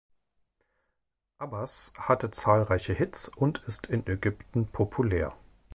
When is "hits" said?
2.91-3.27